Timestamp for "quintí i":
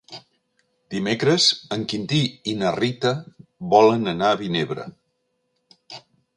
1.91-2.57